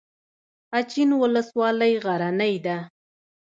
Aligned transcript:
اچین 0.77 1.09
ولسوالۍ 1.21 1.93
غرنۍ 2.03 2.55
ده؟ 2.65 2.77